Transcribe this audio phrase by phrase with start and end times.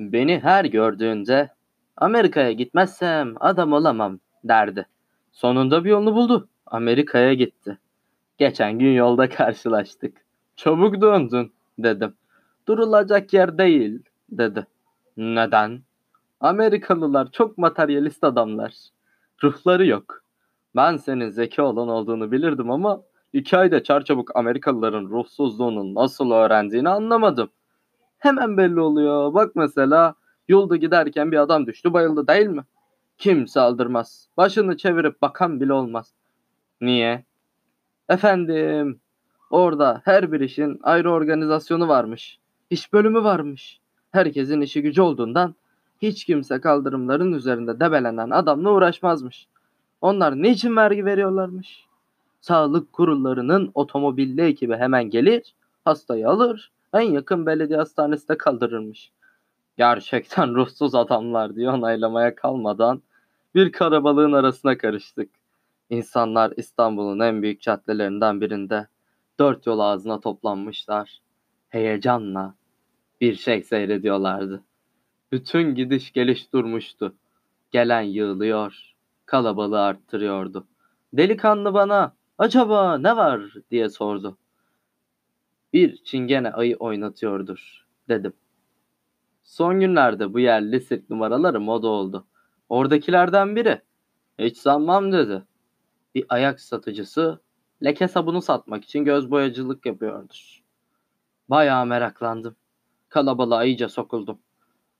[0.00, 1.50] Beni her gördüğünde
[1.96, 4.86] Amerika'ya gitmezsem adam olamam derdi.
[5.32, 6.48] Sonunda bir yolunu buldu.
[6.66, 7.78] Amerika'ya gitti.
[8.38, 10.16] Geçen gün yolda karşılaştık.
[10.56, 12.14] Çabuk döndün dedim.
[12.68, 14.66] Durulacak yer değil dedi.
[15.16, 15.82] Neden?
[16.40, 18.72] Amerikalılar çok materyalist adamlar.
[19.42, 20.22] Ruhları yok.
[20.76, 27.50] Ben senin zeki olan olduğunu bilirdim ama iki ayda çarçabuk Amerikalıların ruhsuzluğunu nasıl öğrendiğini anlamadım.
[28.20, 29.34] Hemen belli oluyor.
[29.34, 30.14] Bak mesela
[30.48, 32.64] yolda giderken bir adam düştü bayıldı değil mi?
[33.18, 34.28] Kimse aldırmaz.
[34.36, 36.14] Başını çevirip bakan bile olmaz.
[36.80, 37.24] Niye?
[38.08, 39.00] Efendim
[39.50, 42.38] orada her bir işin ayrı organizasyonu varmış.
[42.70, 43.80] İş bölümü varmış.
[44.10, 45.54] Herkesin işi gücü olduğundan
[46.02, 49.46] hiç kimse kaldırımların üzerinde debelenen adamla uğraşmazmış.
[50.00, 51.86] Onlar niçin vergi veriyorlarmış?
[52.40, 59.12] Sağlık kurullarının otomobilli ekibi hemen gelir, hastayı alır, en yakın belediye hastanesinde kaldırırmış.
[59.76, 63.02] Gerçekten ruhsuz adamlar diye onaylamaya kalmadan
[63.54, 65.30] bir karabalığın arasına karıştık.
[65.90, 68.86] İnsanlar İstanbul'un en büyük caddelerinden birinde
[69.38, 71.20] dört yol ağzına toplanmışlar.
[71.68, 72.54] Heyecanla
[73.20, 74.62] bir şey seyrediyorlardı.
[75.32, 77.14] Bütün gidiş geliş durmuştu.
[77.70, 78.94] Gelen yığılıyor,
[79.26, 80.66] kalabalığı arttırıyordu.
[81.12, 84.36] Delikanlı bana acaba ne var diye sordu.
[85.72, 88.32] Bir çingene ayı oynatıyordur dedim.
[89.42, 92.26] Son günlerde bu yerli sirk numaraları moda oldu.
[92.68, 93.82] Oradakilerden biri
[94.38, 95.42] hiç sanmam dedi.
[96.14, 97.40] Bir ayak satıcısı
[97.84, 100.62] leke sabunu satmak için göz boyacılık yapıyordur.
[101.48, 102.56] Bayağı meraklandım.
[103.08, 104.38] Kalabalığa iyice sokuldum.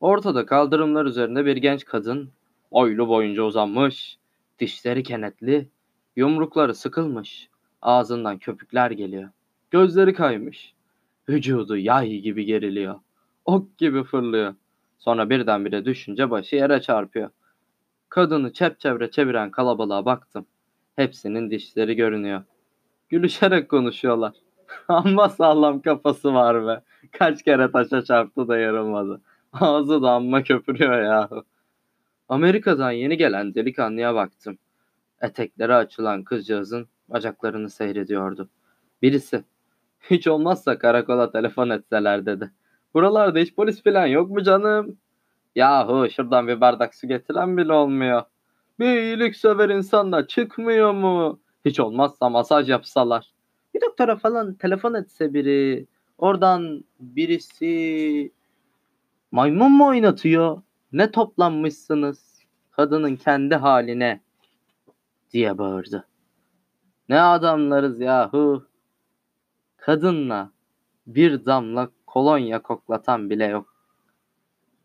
[0.00, 2.32] Ortada kaldırımlar üzerinde bir genç kadın
[2.72, 4.18] boylu boyunca uzanmış,
[4.58, 5.68] dişleri kenetli,
[6.16, 7.48] yumrukları sıkılmış,
[7.82, 9.30] ağzından köpükler geliyor.
[9.74, 10.74] Gözleri kaymış.
[11.28, 12.94] Vücudu yay gibi geriliyor.
[13.44, 14.54] Ok gibi fırlıyor.
[14.98, 17.30] Sonra birdenbire düşünce başı yere çarpıyor.
[18.08, 20.46] Kadını çepçevre çeviren kalabalığa baktım.
[20.96, 22.42] Hepsinin dişleri görünüyor.
[23.08, 24.32] Gülüşerek konuşuyorlar.
[24.88, 26.82] Amma sağlam kafası var be.
[27.12, 29.20] Kaç kere taşa çarptı da yarılmadı.
[29.52, 31.44] Ağzı da amma köpürüyor yahu.
[32.28, 34.58] Amerika'dan yeni gelen delikanlıya baktım.
[35.20, 38.48] Etekleri açılan kızcağızın bacaklarını seyrediyordu.
[39.02, 39.44] Birisi,
[40.10, 42.50] hiç olmazsa karakola telefon etseler dedi.
[42.94, 44.98] Buralarda hiç polis falan yok mu canım?
[45.54, 48.22] Yahu şuradan bir bardak su getiren bile olmuyor.
[48.78, 51.40] Bir iyilik sever insanla çıkmıyor mu?
[51.64, 53.34] Hiç olmazsa masaj yapsalar.
[53.74, 55.86] Bir doktora falan telefon etse biri.
[56.18, 58.32] Oradan birisi
[59.32, 60.62] maymun mu oynatıyor?
[60.92, 62.34] Ne toplanmışsınız?
[62.70, 64.20] Kadının kendi haline
[65.32, 66.06] diye bağırdı.
[67.08, 68.66] Ne adamlarız yahu.
[69.84, 70.50] Kadınla
[71.06, 73.74] bir damla kolonya koklatan bile yok.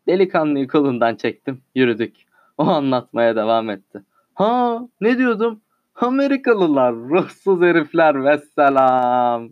[0.08, 2.16] Delikanlıyı kolundan çektim, yürüdük.
[2.58, 4.02] O anlatmaya devam etti.
[4.34, 5.60] Ha, ne diyordum?
[5.94, 9.48] Amerikalılar, ruhsuz herifler vesselam.